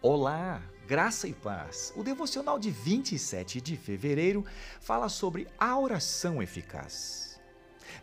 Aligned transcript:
Olá, 0.00 0.62
graça 0.86 1.26
e 1.26 1.32
paz. 1.32 1.92
O 1.96 2.04
devocional 2.04 2.56
de 2.56 2.70
27 2.70 3.60
de 3.60 3.76
fevereiro 3.76 4.44
fala 4.80 5.08
sobre 5.08 5.48
a 5.58 5.76
oração 5.76 6.40
eficaz. 6.40 7.40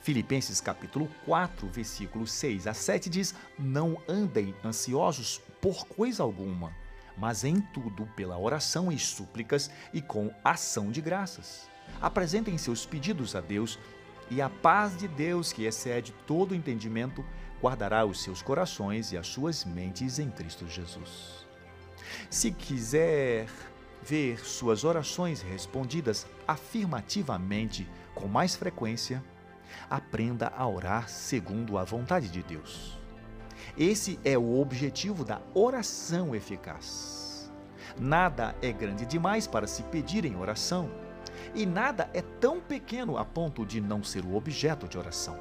Filipenses 0.02 0.60
capítulo 0.60 1.10
4, 1.24 1.66
versículos 1.70 2.34
6 2.34 2.68
a 2.68 2.74
7 2.74 3.10
diz: 3.10 3.34
Não 3.58 3.98
andem 4.10 4.54
ansiosos 4.62 5.40
por 5.62 5.88
coisa 5.88 6.22
alguma, 6.22 6.76
mas 7.18 7.46
em 7.46 7.62
tudo 7.62 8.06
pela 8.08 8.38
oração 8.38 8.92
e 8.92 9.00
súplicas 9.00 9.72
e 9.94 10.02
com 10.02 10.30
ação 10.44 10.92
de 10.92 11.00
graças. 11.00 11.70
Apresentem 12.02 12.58
seus 12.58 12.86
pedidos 12.86 13.38
a 13.38 13.40
Deus 13.40 13.80
e 14.30 14.42
a 14.42 14.50
paz 14.50 14.98
de 14.98 15.08
Deus, 15.08 15.54
que 15.54 15.64
excede 15.64 16.14
todo 16.28 16.54
entendimento, 16.54 17.24
guardará 17.62 18.04
os 18.04 18.22
seus 18.22 18.42
corações 18.42 19.14
e 19.14 19.18
as 19.18 19.28
suas 19.28 19.64
mentes 19.64 20.20
em 20.20 20.30
Cristo 20.30 20.68
Jesus. 20.68 21.45
Se 22.30 22.52
quiser 22.52 23.48
ver 24.04 24.40
suas 24.40 24.84
orações 24.84 25.42
respondidas 25.42 26.28
afirmativamente 26.48 27.88
com 28.14 28.28
mais 28.28 28.56
frequência, 28.56 29.24
aprenda 29.90 30.52
a 30.56 30.68
orar 30.68 31.10
segundo 31.10 31.78
a 31.78 31.84
vontade 31.84 32.30
de 32.30 32.44
Deus. 32.44 32.98
Esse 33.78 34.20
é 34.24 34.38
o 34.38 34.60
objetivo 34.60 35.24
da 35.24 35.42
oração 35.54 36.36
eficaz. 36.36 37.52
Nada 37.98 38.56
é 38.62 38.72
grande 38.72 39.06
demais 39.06 39.48
para 39.48 39.68
se 39.68 39.84
pedir 39.84 40.26
em 40.26 40.36
oração, 40.36 40.90
e 41.54 41.66
nada 41.66 42.10
é 42.14 42.22
tão 42.22 42.60
pequeno 42.60 43.18
a 43.18 43.26
ponto 43.26 43.66
de 43.66 43.80
não 43.80 44.04
ser 44.04 44.26
o 44.26 44.36
objeto 44.36 44.88
de 44.88 44.98
oração. 44.98 45.40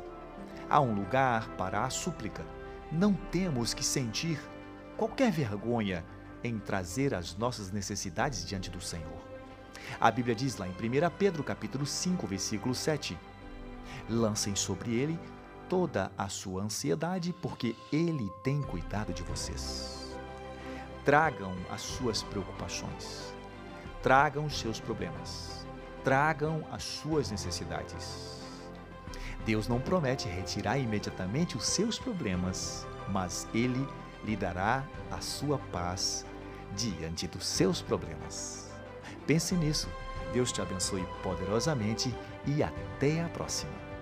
Há 0.70 0.80
um 0.80 0.94
lugar 0.94 1.48
para 1.56 1.84
a 1.84 1.90
súplica. 1.90 2.44
Não 2.90 3.12
temos 3.12 3.74
que 3.74 3.84
sentir 3.84 4.40
qualquer 4.96 5.30
vergonha 5.30 6.04
em 6.44 6.58
trazer 6.58 7.14
as 7.14 7.36
nossas 7.36 7.72
necessidades 7.72 8.46
diante 8.46 8.70
do 8.70 8.80
Senhor. 8.80 9.24
A 9.98 10.10
Bíblia 10.10 10.34
diz 10.34 10.56
lá 10.56 10.68
em 10.68 10.72
1 10.72 10.74
Pedro 11.18 11.42
capítulo 11.42 11.86
5, 11.86 12.26
versículo 12.26 12.74
7: 12.74 13.18
Lancem 14.08 14.54
sobre 14.54 14.94
ele 14.94 15.18
toda 15.68 16.12
a 16.16 16.28
sua 16.28 16.62
ansiedade, 16.62 17.34
porque 17.40 17.74
ele 17.90 18.30
tem 18.42 18.62
cuidado 18.62 19.12
de 19.12 19.22
vocês. 19.22 20.14
Tragam 21.04 21.54
as 21.70 21.80
suas 21.80 22.22
preocupações, 22.22 23.34
tragam 24.02 24.46
os 24.46 24.58
seus 24.58 24.80
problemas, 24.80 25.66
tragam 26.02 26.66
as 26.70 26.82
suas 26.82 27.30
necessidades. 27.30 28.42
Deus 29.44 29.68
não 29.68 29.80
promete 29.80 30.28
retirar 30.28 30.78
imediatamente 30.78 31.56
os 31.56 31.66
seus 31.66 31.98
problemas, 31.98 32.86
mas 33.10 33.46
ele 33.52 33.86
lhe 34.24 34.34
dará 34.34 34.84
a 35.10 35.20
sua 35.20 35.58
paz 35.70 36.24
diante 36.76 37.26
dos 37.26 37.46
seus 37.46 37.80
problemas. 37.80 38.70
Pense 39.26 39.54
nisso. 39.54 39.88
Deus 40.32 40.52
te 40.52 40.60
abençoe 40.60 41.04
poderosamente 41.22 42.14
e 42.46 42.62
até 42.62 43.22
a 43.22 43.28
próxima. 43.28 43.93